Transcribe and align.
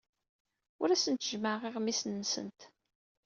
Ur 0.81 0.89
asent-jemmɛeɣ 0.91 1.61
iɣmisen-nsent. 1.67 2.61